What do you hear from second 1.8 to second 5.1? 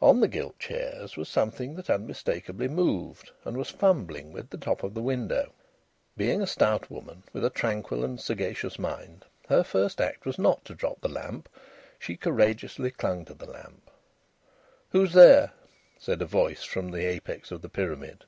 unmistakably moved, and was fumbling with the top of the